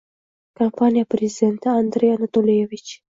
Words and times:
kompaniya 0.57 1.09
prezidenti— 1.13 1.65
Andrey 1.81 2.13
Anatoliyevich. 2.15 2.91